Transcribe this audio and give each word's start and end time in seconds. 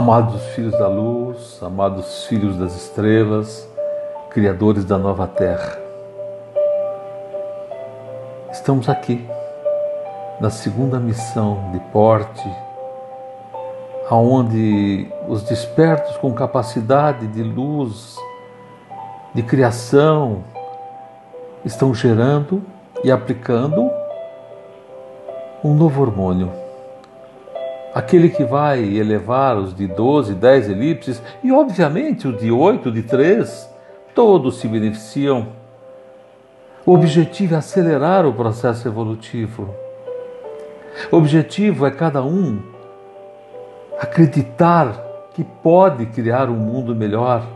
Amados 0.00 0.42
filhos 0.54 0.72
da 0.78 0.88
luz, 0.88 1.60
amados 1.62 2.24
filhos 2.24 2.56
das 2.56 2.74
estrelas, 2.74 3.68
criadores 4.30 4.82
da 4.82 4.96
nova 4.96 5.26
terra, 5.26 5.78
estamos 8.50 8.88
aqui 8.88 9.28
na 10.40 10.48
segunda 10.48 10.98
missão 10.98 11.70
de 11.70 11.80
porte, 11.92 12.50
aonde 14.08 15.06
os 15.28 15.42
despertos 15.42 16.16
com 16.16 16.32
capacidade 16.32 17.26
de 17.26 17.42
luz, 17.42 18.16
de 19.34 19.42
criação, 19.42 20.42
estão 21.62 21.92
gerando 21.92 22.62
e 23.04 23.12
aplicando 23.12 23.90
um 25.62 25.74
novo 25.74 26.00
hormônio 26.00 26.69
aquele 27.94 28.28
que 28.28 28.44
vai 28.44 28.82
elevar 28.82 29.56
os 29.56 29.74
de 29.74 29.86
12, 29.86 30.34
10 30.34 30.70
elipses 30.70 31.22
e, 31.42 31.52
obviamente, 31.52 32.28
os 32.28 32.38
de 32.38 32.50
8, 32.50 32.90
de 32.90 33.02
3, 33.02 33.68
todos 34.14 34.60
se 34.60 34.68
beneficiam. 34.68 35.48
O 36.86 36.94
objetivo 36.94 37.54
é 37.54 37.58
acelerar 37.58 38.26
o 38.26 38.32
processo 38.32 38.86
evolutivo. 38.88 39.74
O 41.10 41.16
objetivo 41.16 41.86
é 41.86 41.90
cada 41.90 42.22
um 42.22 42.60
acreditar 44.00 44.94
que 45.34 45.44
pode 45.44 46.06
criar 46.06 46.48
um 46.48 46.56
mundo 46.56 46.94
melhor 46.94 47.46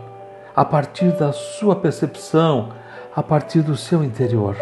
a 0.55 0.63
partir 0.63 1.11
da 1.11 1.33
sua 1.33 1.75
percepção, 1.75 2.69
a 3.15 3.21
partir 3.21 3.61
do 3.61 3.75
seu 3.75 4.03
interior. 4.03 4.55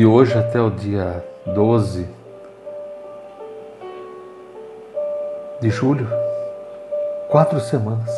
De 0.00 0.06
hoje 0.06 0.32
até 0.38 0.58
o 0.58 0.70
dia 0.70 1.22
12 1.44 2.08
de 5.60 5.68
julho, 5.68 6.08
quatro 7.28 7.60
semanas, 7.60 8.10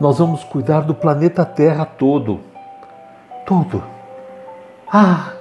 nós 0.00 0.18
vamos 0.18 0.42
cuidar 0.42 0.80
do 0.80 0.92
planeta 0.92 1.44
Terra 1.44 1.84
todo. 1.84 2.40
Todo. 3.46 3.80
Ah! 4.92 5.34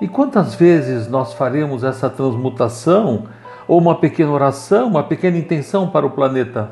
E 0.00 0.08
quantas 0.08 0.56
vezes 0.56 1.06
nós 1.06 1.32
faremos 1.34 1.84
essa 1.84 2.10
transmutação 2.10 3.28
ou 3.68 3.78
uma 3.78 3.94
pequena 3.94 4.32
oração, 4.32 4.88
uma 4.88 5.04
pequena 5.04 5.38
intenção 5.38 5.88
para 5.88 6.04
o 6.04 6.10
planeta? 6.10 6.68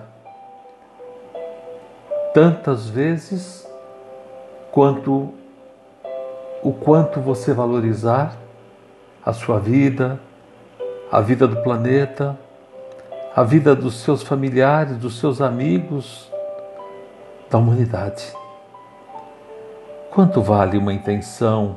Tantas 2.34 2.88
vezes 2.88 3.64
quanto 4.72 5.32
o 6.66 6.72
quanto 6.72 7.20
você 7.20 7.52
valorizar 7.52 8.36
a 9.24 9.32
sua 9.32 9.60
vida, 9.60 10.18
a 11.12 11.20
vida 11.20 11.46
do 11.46 11.62
planeta, 11.62 12.36
a 13.36 13.44
vida 13.44 13.72
dos 13.72 14.00
seus 14.00 14.20
familiares, 14.20 14.96
dos 14.96 15.20
seus 15.20 15.40
amigos, 15.40 16.28
da 17.48 17.56
humanidade. 17.56 18.36
Quanto 20.10 20.42
vale 20.42 20.76
uma 20.76 20.92
intenção 20.92 21.76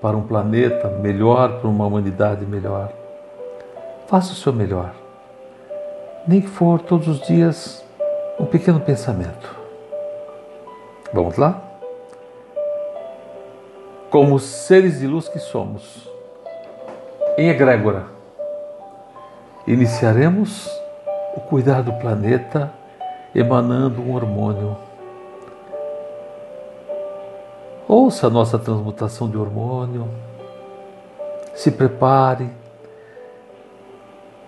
para 0.00 0.16
um 0.16 0.22
planeta 0.22 0.88
melhor, 0.88 1.60
para 1.60 1.68
uma 1.68 1.84
humanidade 1.84 2.46
melhor? 2.46 2.90
Faça 4.06 4.32
o 4.32 4.36
seu 4.36 4.54
melhor. 4.54 4.94
Nem 6.26 6.40
que 6.40 6.48
for 6.48 6.80
todos 6.80 7.08
os 7.08 7.20
dias 7.26 7.84
um 8.38 8.46
pequeno 8.46 8.80
pensamento. 8.80 9.54
Vamos 11.12 11.36
lá? 11.36 11.69
Como 14.10 14.40
seres 14.40 14.98
de 14.98 15.06
luz 15.06 15.28
que 15.28 15.38
somos, 15.38 16.10
em 17.38 17.48
egrégora, 17.48 18.06
iniciaremos 19.68 20.68
o 21.36 21.40
cuidar 21.40 21.80
do 21.82 21.92
planeta 21.92 22.72
emanando 23.32 24.02
um 24.02 24.12
hormônio. 24.12 24.76
Ouça 27.86 28.26
a 28.26 28.30
nossa 28.30 28.58
transmutação 28.58 29.30
de 29.30 29.36
hormônio, 29.36 30.08
se 31.54 31.70
prepare, 31.70 32.50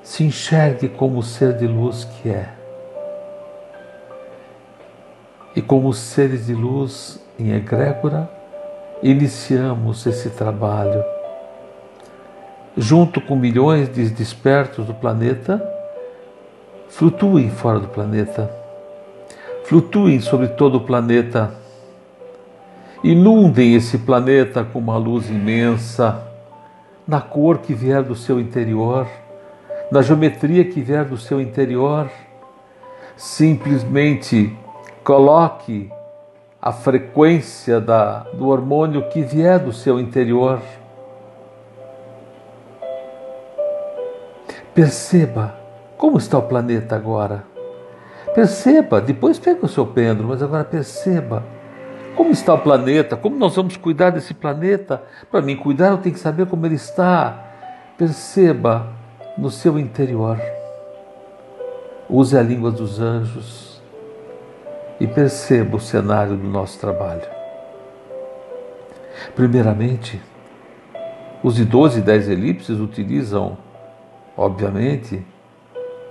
se 0.03 0.25
enxergue 0.25 0.89
como 0.89 1.21
o 1.21 1.23
ser 1.23 1.56
de 1.56 1.69
luz 1.69 2.05
que 2.05 2.31
é. 2.31 2.53
E 5.55 5.62
como 5.62 5.93
seres 5.93 6.47
de 6.47 6.55
luz 6.55 7.21
em 7.39 7.53
egrégora, 7.53 8.42
iniciamos 9.03 10.07
esse 10.07 10.31
trabalho. 10.31 11.05
Junto 12.77 13.21
com 13.21 13.37
milhões 13.37 13.93
de 13.93 14.09
despertos 14.09 14.87
do 14.87 14.95
planeta, 14.95 15.63
flutuem 16.89 17.51
fora 17.51 17.81
do 17.81 17.89
planeta, 17.89 18.51
flutuem 19.65 20.21
sobre 20.21 20.49
todo 20.49 20.77
o 20.77 20.81
planeta, 20.81 21.53
inundem 23.03 23.75
esse 23.75 23.99
planeta 23.99 24.65
com 24.65 24.79
uma 24.79 24.97
luz 24.97 25.29
imensa, 25.29 26.23
na 27.07 27.21
cor 27.21 27.59
que 27.59 27.75
vier 27.75 28.03
do 28.03 28.15
seu 28.15 28.41
interior, 28.41 29.07
na 29.91 30.01
geometria 30.01 30.65
que 30.65 30.81
vier 30.81 31.05
do 31.05 31.19
seu 31.19 31.41
interior. 31.41 32.09
Simplesmente 33.17 34.57
coloque 35.05 35.91
a 36.62 36.71
frequência 36.71 37.81
da, 37.81 38.21
do 38.34 38.47
hormônio 38.47 39.09
que 39.09 39.21
vier 39.21 39.59
do 39.59 39.73
seu 39.73 39.99
interior. 39.99 40.62
Perceba 44.73 45.56
como 45.99 46.19
está 46.19 46.39
o 46.39 46.43
planeta 46.43 46.95
agora. 46.95 47.45
Perceba, 48.33 49.00
depois 49.00 49.41
pega 49.41 49.67
o 49.67 49.69
seu 49.69 49.84
pêndulo, 49.84 50.28
mas 50.28 50.41
agora 50.41 50.62
perceba 50.62 51.43
como 52.15 52.31
está 52.31 52.55
o 52.55 52.59
planeta, 52.59 53.17
como 53.17 53.37
nós 53.37 53.56
vamos 53.56 53.77
cuidar 53.77 54.11
desse 54.11 54.33
planeta. 54.33 55.03
Para 55.33 55.43
mim 55.43 55.56
cuidar, 55.56 55.89
eu 55.89 55.99
tenho 55.99 56.15
que 56.15 56.21
saber 56.21 56.47
como 56.47 56.65
ele 56.65 56.77
está. 56.77 57.44
Perceba 57.99 58.87
no 59.37 59.50
seu 59.50 59.81
interior. 59.81 60.41
Use 62.09 62.39
a 62.39 62.43
língua 62.43 62.71
dos 62.71 63.00
anjos 63.00 63.72
e 65.03 65.07
perceba 65.09 65.79
o 65.79 65.81
cenário 65.81 66.37
do 66.37 66.47
nosso 66.47 66.79
trabalho. 66.79 67.27
Primeiramente, 69.35 70.23
os 71.43 71.57
de 71.57 71.65
12 71.65 71.99
e 71.99 72.03
10 72.03 72.29
elipses 72.29 72.79
utilizam, 72.79 73.59
obviamente, 74.37 75.21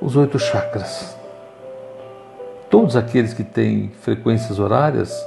os 0.02 0.18
oito 0.18 0.38
chakras. 0.38 1.16
Todos 2.70 2.98
aqueles 2.98 3.34
que 3.34 3.46
têm 3.46 3.94
frequências 4.02 4.60
horárias 4.60 5.26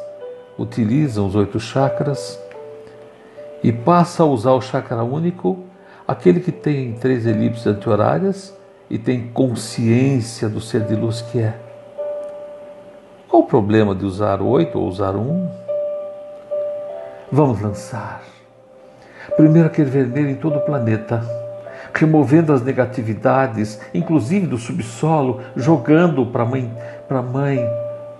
utilizam 0.58 1.26
os 1.26 1.34
oito 1.34 1.58
chakras 1.58 2.38
e 3.62 3.72
passa 3.72 4.24
a 4.24 4.26
usar 4.26 4.52
o 4.52 4.60
chakra 4.60 5.02
único 5.02 5.64
aquele 6.06 6.40
que 6.40 6.52
tem 6.52 6.92
três 6.92 7.24
elipses 7.24 7.66
anti-horárias 7.66 8.54
e 8.90 8.98
tem 8.98 9.28
consciência 9.28 10.50
do 10.50 10.60
ser 10.60 10.82
de 10.82 10.94
luz 10.94 11.22
que 11.22 11.38
é. 11.38 11.63
Qual 13.34 13.42
o 13.42 13.46
problema 13.48 13.96
de 13.96 14.04
usar 14.04 14.40
oito 14.40 14.78
ou 14.78 14.86
usar 14.86 15.16
um? 15.16 15.48
Vamos 17.32 17.60
lançar. 17.60 18.22
Primeiro 19.34 19.66
aquele 19.66 19.90
vermelho 19.90 20.30
em 20.30 20.36
todo 20.36 20.58
o 20.58 20.60
planeta, 20.60 21.20
removendo 21.92 22.52
as 22.52 22.62
negatividades, 22.62 23.80
inclusive 23.92 24.46
do 24.46 24.56
subsolo, 24.56 25.40
jogando 25.56 26.24
para 26.26 26.44
mãe, 26.44 26.72
para 27.08 27.20
mãe, 27.20 27.68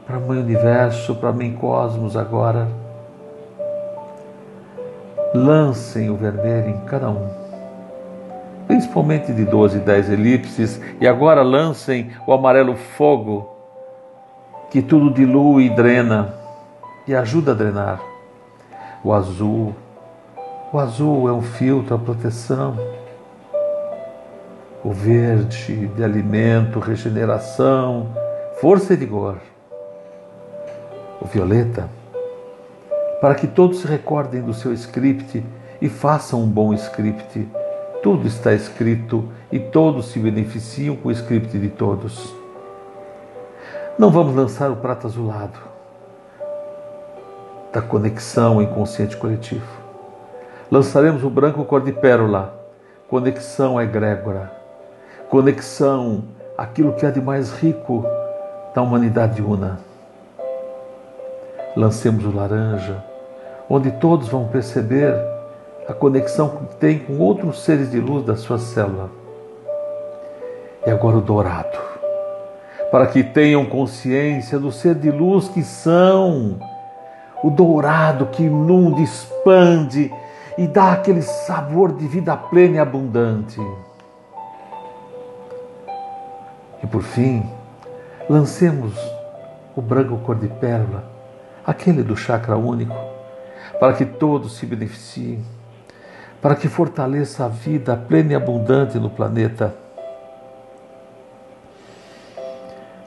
para 0.05 0.19
mãe 0.19 0.41
universo, 0.41 1.15
para 1.15 1.31
mãe 1.31 1.53
cosmos 1.53 2.17
agora. 2.17 2.67
Lancem 5.33 6.11
o 6.11 6.17
vermelho 6.17 6.71
em 6.71 6.81
cada 6.87 7.09
um 7.09 7.45
principalmente 8.67 9.31
de 9.33 9.45
12 9.45 9.77
e 9.77 9.81
10 9.81 10.11
elipses, 10.11 10.81
e 10.99 11.07
agora 11.07 11.43
lancem 11.43 12.11
o 12.27 12.33
amarelo 12.33 12.75
fogo 12.75 13.54
que 14.75 14.83
tudo 14.83 15.09
dilui 15.09 15.67
e 15.67 15.71
drena 15.71 16.35
e 17.07 17.15
ajuda 17.15 17.53
a 17.53 17.55
drenar. 17.55 18.01
O 19.05 19.13
azul, 19.13 19.73
o 20.73 20.81
azul 20.81 21.29
é 21.29 21.33
um 21.33 21.43
filtro, 21.43 21.95
a 21.95 21.99
proteção. 21.99 22.77
O 24.83 24.91
verde 24.91 25.87
de 25.87 26.03
alimento, 26.03 26.81
regeneração, 26.81 28.09
força 28.61 28.95
e 28.95 28.97
vigor. 28.97 29.37
O 31.21 31.25
violeta, 31.25 31.89
para 33.21 33.37
que 33.37 33.47
todos 33.47 33.79
se 33.79 33.87
recordem 33.87 34.43
do 34.43 34.53
seu 34.53 34.73
script 34.73 35.47
e 35.81 35.89
façam 35.89 36.43
um 36.43 36.49
bom 36.49 36.75
script. 36.75 37.47
Tudo 38.03 38.27
está 38.27 38.53
escrito 38.53 39.29
e 39.53 39.61
todos 39.61 40.07
se 40.07 40.19
beneficiam 40.19 40.97
com 40.97 41.11
o 41.11 41.13
script 41.13 41.57
de 41.57 41.69
todos. 41.69 42.44
Não 43.97 44.11
vamos 44.11 44.35
lançar 44.35 44.73
o 44.73 44.77
prato 44.77 45.07
azulado. 45.07 45.59
da 47.73 47.83
conexão 47.83 48.63
inconsciente 48.63 49.17
coletivo. 49.17 49.67
Lançaremos 50.71 51.25
o 51.25 51.31
branco 51.31 51.65
cor 51.65 51.81
de 51.81 51.91
pérola, 51.93 52.55
conexão 53.09 53.83
egrégora, 53.83 54.53
conexão 55.29 56.23
aquilo 56.57 56.93
que 56.93 57.05
há 57.05 57.11
de 57.11 57.21
mais 57.21 57.51
rico 57.51 58.05
da 58.75 58.81
humanidade 58.81 59.43
una. 59.43 59.81
Lancemos 61.77 62.25
o 62.25 62.31
laranja, 62.31 63.03
onde 63.69 63.91
todos 63.91 64.29
vão 64.29 64.47
perceber 64.47 65.15
a 65.89 65.93
conexão 65.93 66.51
que 66.51 66.77
tem 66.77 67.01
com 67.01 67.19
outros 67.19 67.65
seres 67.65 67.91
de 67.91 67.99
luz 67.99 68.25
da 68.25 68.37
sua 68.37 68.59
célula. 68.59 69.11
E 70.87 70.91
agora 70.91 71.17
o 71.17 71.21
dourado, 71.21 71.77
para 72.95 73.09
que 73.09 73.25
tenham 73.25 73.67
consciência 73.67 74.57
do 74.57 74.71
ser 74.71 74.95
de 74.95 75.11
luz 75.11 75.49
que 75.49 75.65
são 75.65 76.61
o 77.43 77.51
dourado 77.51 78.27
que 78.27 78.45
inunda, 78.45 79.01
expande 79.01 80.15
e 80.57 80.69
dá 80.69 80.93
aquele 80.93 81.21
sabor 81.21 81.91
de 81.91 82.07
vida 82.07 82.37
plena 82.37 82.77
e 82.77 82.79
abundante. 82.79 83.61
E 86.85 86.87
por 86.87 87.03
fim, 87.03 87.45
lancemos 88.31 88.95
o 89.75 89.83
branco 89.83 90.17
cor 90.19 90.37
de 90.37 90.47
pérola, 90.47 91.03
aquele 91.67 92.05
do 92.05 92.17
chakra 92.17 92.57
único, 92.57 92.95
para 93.81 93.95
que 93.95 94.05
todos 94.05 94.57
se 94.57 94.67
beneficiem, 94.67 95.45
para 96.41 96.55
que 96.55 96.69
fortaleça 96.69 97.47
a 97.47 97.49
vida 97.49 97.97
plena 97.97 98.35
e 98.35 98.37
abundante 98.37 99.01
no 99.01 99.11
planeta. 99.11 99.83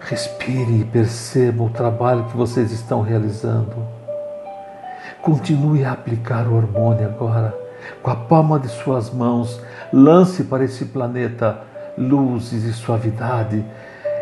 Respire 0.09 0.81
e 0.81 0.85
perceba 0.85 1.63
o 1.63 1.69
trabalho 1.69 2.25
que 2.25 2.37
vocês 2.37 2.71
estão 2.71 3.01
realizando 3.01 3.97
Continue 5.21 5.83
a 5.83 5.91
aplicar 5.91 6.47
o 6.47 6.55
hormônio 6.55 7.05
agora. 7.05 7.53
Com 8.01 8.11
a 8.11 8.15
palma 8.15 8.59
de 8.59 8.69
suas 8.69 9.09
mãos, 9.09 9.61
lance 9.91 10.43
para 10.45 10.63
esse 10.63 10.85
planeta 10.85 11.59
luzes 11.97 12.63
e 12.63 12.71
suavidade. 12.71 13.61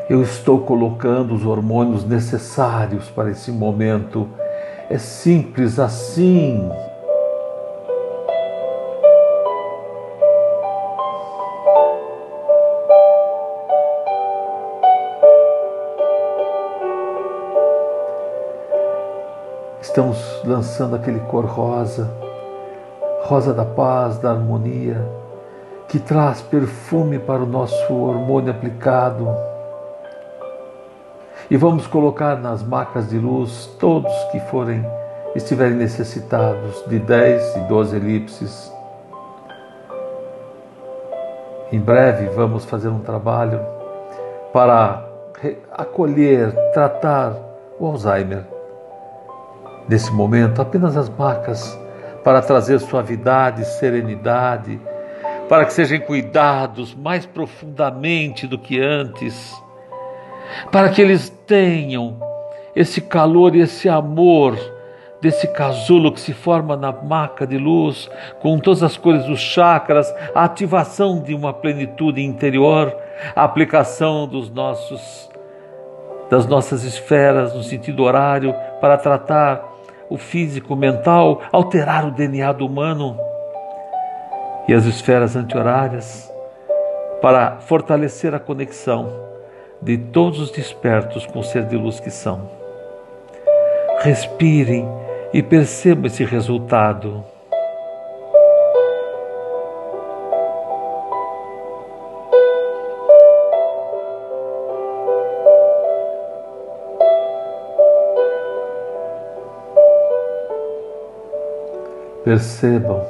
Eu 0.09 0.21
estou 0.21 0.61
colocando 0.61 1.35
os 1.35 1.45
hormônios 1.45 2.03
necessários 2.03 3.09
para 3.09 3.29
esse 3.29 3.51
momento. 3.51 4.27
É 4.89 4.97
simples 4.97 5.77
assim. 5.77 6.69
Estamos 19.95 20.41
lançando 20.43 20.93
aquele 20.97 21.21
cor 21.21 21.45
rosa, 21.45 22.11
rosa 23.23 23.53
da 23.53 23.63
paz, 23.63 24.17
da 24.17 24.31
harmonia, 24.31 25.01
que 25.87 25.99
traz 25.99 26.41
perfume 26.41 27.17
para 27.17 27.41
o 27.41 27.45
nosso 27.45 27.93
hormônio 27.93 28.51
aplicado. 28.51 29.25
E 31.49 31.55
vamos 31.55 31.87
colocar 31.87 32.35
nas 32.35 32.61
macas 32.61 33.07
de 33.07 33.17
luz 33.17 33.67
todos 33.79 34.11
que 34.33 34.39
forem 34.51 34.85
estiverem 35.33 35.75
necessitados 35.75 36.83
de 36.87 36.99
10 36.99 37.55
e 37.55 37.59
12 37.61 37.95
elipses. 37.95 38.73
Em 41.71 41.79
breve 41.79 42.27
vamos 42.35 42.65
fazer 42.65 42.89
um 42.89 42.99
trabalho 42.99 43.65
para 44.51 45.07
acolher, 45.71 46.51
tratar 46.73 47.33
o 47.79 47.87
Alzheimer 47.87 48.54
Nesse 49.87 50.11
momento, 50.11 50.61
apenas 50.61 50.97
as 50.97 51.09
marcas 51.09 51.79
para 52.23 52.41
trazer 52.41 52.79
suavidade, 52.79 53.63
serenidade, 53.65 54.79
para 55.47 55.63
que 55.63 55.73
sejam 55.73 55.99
cuidados 55.99 56.95
mais 56.95 57.25
profundamente 57.25 58.47
do 58.47 58.57
que 58.57 58.81
antes, 58.81 59.53
para 60.71 60.89
que 60.89 61.01
eles 61.01 61.29
tenham 61.45 62.19
esse 62.75 62.99
calor 62.99 63.55
e 63.55 63.61
esse 63.61 63.87
amor 63.87 64.57
desse 65.21 65.47
casulo 65.47 66.11
que 66.11 66.19
se 66.19 66.33
forma 66.33 66.75
na 66.75 66.91
maca 66.91 67.45
de 67.45 67.57
luz, 67.57 68.09
com 68.41 68.59
todas 68.59 68.81
as 68.81 68.97
cores 68.97 69.25
dos 69.25 69.39
chakras, 69.39 70.11
a 70.33 70.43
ativação 70.43 71.21
de 71.21 71.33
uma 71.33 71.53
plenitude 71.53 72.23
interior, 72.23 72.95
a 73.35 73.43
aplicação 73.43 74.27
dos 74.27 74.49
nossos 74.49 75.29
das 76.27 76.47
nossas 76.47 76.83
esferas 76.83 77.53
no 77.53 77.61
sentido 77.61 78.01
horário 78.01 78.51
para 78.81 78.97
tratar 78.97 79.74
o 80.09 80.17
físico, 80.17 80.73
o 80.73 80.77
mental, 80.77 81.41
alterar 81.51 82.05
o 82.05 82.11
DNA 82.11 82.51
do 82.53 82.65
humano 82.65 83.17
e 84.67 84.73
as 84.73 84.85
esferas 84.85 85.35
anti-horárias 85.35 86.31
para 87.21 87.57
fortalecer 87.57 88.33
a 88.33 88.39
conexão 88.39 89.11
de 89.81 89.97
todos 89.97 90.39
os 90.39 90.51
despertos 90.51 91.25
com 91.25 91.39
o 91.39 91.43
ser 91.43 91.65
de 91.65 91.75
luz 91.75 91.99
que 91.99 92.09
são. 92.09 92.49
Respirem 93.99 94.87
e 95.33 95.41
percebam 95.41 96.05
esse 96.05 96.23
resultado. 96.23 97.23
Percebam, 112.25 113.05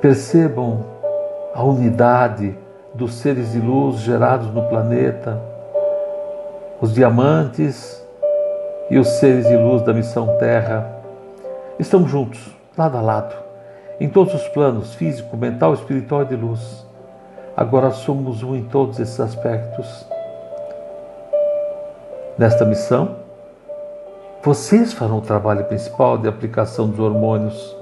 percebam 0.00 0.84
a 1.52 1.64
unidade 1.64 2.56
dos 2.94 3.14
seres 3.14 3.50
de 3.50 3.58
luz 3.58 3.96
gerados 3.96 4.46
no 4.54 4.62
planeta, 4.68 5.42
os 6.80 6.94
diamantes 6.94 8.00
e 8.88 8.96
os 8.96 9.08
seres 9.08 9.48
de 9.48 9.56
luz 9.56 9.82
da 9.82 9.92
missão 9.92 10.38
Terra. 10.38 10.88
Estamos 11.80 12.08
juntos, 12.08 12.56
lado 12.78 12.96
a 12.96 13.00
lado, 13.00 13.34
em 13.98 14.08
todos 14.08 14.32
os 14.34 14.46
planos 14.50 14.94
físico, 14.94 15.36
mental, 15.36 15.74
espiritual 15.74 16.22
e 16.22 16.26
de 16.26 16.36
luz. 16.36 16.86
Agora 17.56 17.90
somos 17.90 18.40
um 18.40 18.54
em 18.54 18.62
todos 18.62 19.00
esses 19.00 19.18
aspectos. 19.18 20.06
Nesta 22.38 22.64
missão, 22.64 23.16
vocês 24.44 24.92
farão 24.92 25.18
o 25.18 25.22
trabalho 25.22 25.64
principal 25.64 26.16
de 26.16 26.28
aplicação 26.28 26.88
dos 26.88 27.00
hormônios 27.00 27.75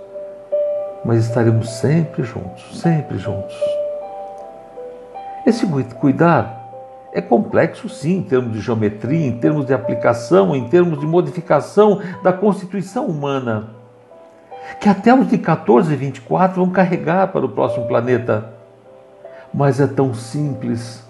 mas 1.04 1.26
estaremos 1.26 1.68
sempre 1.68 2.22
juntos, 2.22 2.80
sempre 2.80 3.18
juntos. 3.18 3.54
Esse 5.46 5.66
cuidar 6.00 6.64
é 7.12 7.20
complexo, 7.20 7.88
sim, 7.88 8.16
em 8.16 8.22
termos 8.22 8.52
de 8.54 8.60
geometria, 8.60 9.26
em 9.26 9.38
termos 9.38 9.66
de 9.66 9.74
aplicação, 9.74 10.56
em 10.56 10.68
termos 10.68 10.98
de 10.98 11.06
modificação 11.06 12.00
da 12.22 12.32
constituição 12.32 13.06
humana, 13.06 13.68
que 14.80 14.88
até 14.88 15.14
os 15.14 15.28
de 15.28 15.38
14 15.38 15.92
e 15.92 15.96
24 15.96 16.56
vão 16.56 16.72
carregar 16.72 17.28
para 17.28 17.44
o 17.44 17.48
próximo 17.48 17.86
planeta. 17.86 18.52
Mas 19.52 19.80
é 19.80 19.86
tão 19.86 20.12
simples, 20.14 21.06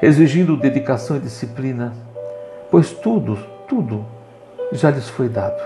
exigindo 0.00 0.56
dedicação 0.56 1.16
e 1.16 1.20
disciplina, 1.20 1.92
pois 2.70 2.92
tudo, 2.92 3.36
tudo 3.68 4.06
já 4.72 4.90
lhes 4.90 5.08
foi 5.08 5.28
dado. 5.28 5.60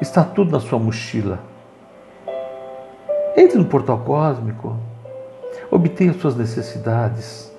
Está 0.00 0.22
tudo 0.22 0.52
na 0.52 0.60
sua 0.60 0.78
mochila. 0.78 1.53
Entre 3.36 3.58
no 3.58 3.64
portal 3.64 3.98
cósmico, 3.98 4.76
obtenha 5.68 6.12
suas 6.12 6.36
necessidades. 6.36 7.50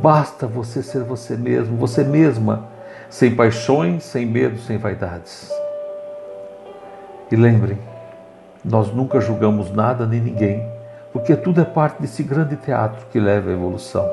Basta 0.00 0.46
você 0.46 0.84
ser 0.84 1.02
você 1.02 1.36
mesmo, 1.36 1.76
você 1.76 2.04
mesma, 2.04 2.68
sem 3.10 3.34
paixões, 3.34 4.04
sem 4.04 4.24
medo, 4.24 4.58
sem 4.58 4.78
vaidades. 4.78 5.50
E 7.30 7.34
lembrem, 7.34 7.76
nós 8.64 8.92
nunca 8.94 9.20
julgamos 9.20 9.72
nada 9.72 10.06
nem 10.06 10.20
ninguém, 10.20 10.64
porque 11.12 11.34
tudo 11.34 11.60
é 11.60 11.64
parte 11.64 12.00
desse 12.00 12.22
grande 12.22 12.54
teatro 12.56 13.06
que 13.10 13.18
leva 13.18 13.50
à 13.50 13.52
evolução. 13.52 14.08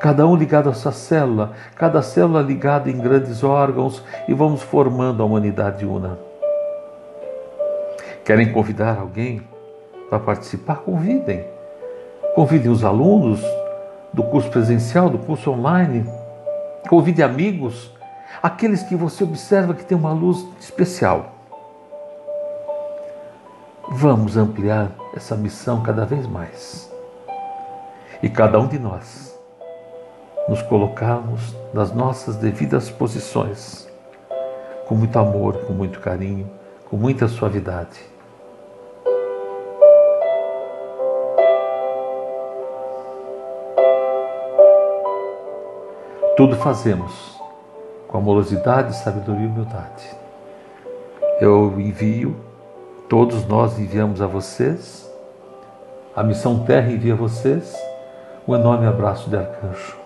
Cada 0.00 0.26
um 0.26 0.34
ligado 0.34 0.70
à 0.70 0.72
sua 0.72 0.92
célula, 0.92 1.52
cada 1.76 2.00
célula 2.00 2.40
ligada 2.40 2.90
em 2.90 2.96
grandes 2.96 3.44
órgãos, 3.44 4.02
e 4.26 4.32
vamos 4.32 4.62
formando 4.62 5.22
a 5.22 5.26
humanidade 5.26 5.84
una. 5.84 6.29
Querem 8.30 8.52
convidar 8.52 8.96
alguém 8.96 9.42
para 10.08 10.20
participar? 10.20 10.76
Convidem. 10.76 11.44
Convidem 12.36 12.70
os 12.70 12.84
alunos 12.84 13.42
do 14.12 14.22
curso 14.22 14.48
presencial, 14.48 15.10
do 15.10 15.18
curso 15.18 15.50
online. 15.50 16.08
Convide 16.88 17.24
amigos, 17.24 17.92
aqueles 18.40 18.84
que 18.84 18.94
você 18.94 19.24
observa 19.24 19.74
que 19.74 19.84
tem 19.84 19.98
uma 19.98 20.12
luz 20.12 20.46
especial. 20.60 21.32
Vamos 23.88 24.36
ampliar 24.36 24.92
essa 25.12 25.34
missão 25.34 25.82
cada 25.82 26.06
vez 26.06 26.24
mais. 26.24 26.88
E 28.22 28.28
cada 28.28 28.60
um 28.60 28.68
de 28.68 28.78
nós 28.78 29.36
nos 30.48 30.62
colocarmos 30.62 31.52
nas 31.74 31.92
nossas 31.92 32.36
devidas 32.36 32.88
posições 32.88 33.90
com 34.86 34.94
muito 34.94 35.18
amor, 35.18 35.64
com 35.64 35.72
muito 35.72 35.98
carinho, 35.98 36.48
com 36.88 36.96
muita 36.96 37.26
suavidade. 37.26 38.09
Tudo 46.40 46.56
fazemos 46.56 47.38
com 48.08 48.16
amorosidade, 48.16 48.96
sabedoria 48.96 49.44
e 49.44 49.46
humildade. 49.46 50.10
Eu 51.38 51.78
envio, 51.78 52.34
todos 53.10 53.46
nós 53.46 53.78
enviamos 53.78 54.22
a 54.22 54.26
vocês, 54.26 55.06
a 56.16 56.22
missão 56.22 56.64
Terra 56.64 56.90
envia 56.90 57.12
a 57.12 57.16
vocês 57.16 57.76
um 58.48 58.54
enorme 58.54 58.86
abraço 58.86 59.28
de 59.28 59.36
arcanjo. 59.36 59.98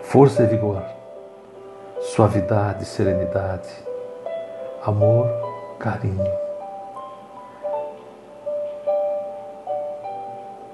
Força 0.00 0.44
e 0.44 0.46
vigor, 0.46 0.82
suavidade, 2.00 2.86
serenidade, 2.86 3.68
amor, 4.82 5.28
carinho. 5.78 6.32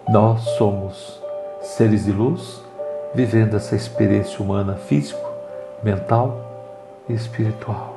Nós 0.09 0.43
somos 0.43 1.21
seres 1.61 2.05
de 2.05 2.13
luz 2.13 2.63
vivendo 3.15 3.57
essa 3.57 3.77
experiência 3.77 4.41
humana 4.41 4.75
físico, 4.75 5.31
mental 5.83 6.41
e 7.09 7.13
espiritual. 7.13 7.95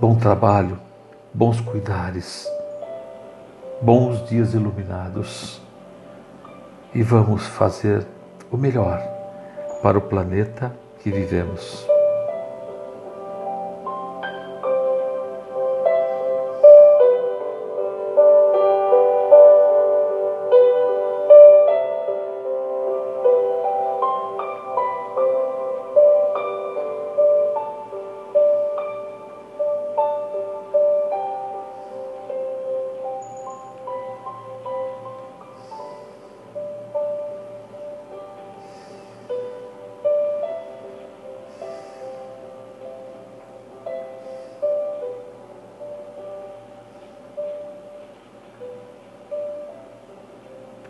Bom 0.00 0.16
trabalho, 0.16 0.78
bons 1.32 1.60
cuidares, 1.60 2.48
bons 3.82 4.26
dias 4.28 4.54
iluminados 4.54 5.60
e 6.94 7.02
vamos 7.02 7.46
fazer 7.46 8.06
o 8.50 8.56
melhor 8.56 9.00
para 9.82 9.98
o 9.98 10.02
planeta 10.02 10.74
que 11.02 11.10
vivemos. 11.10 11.93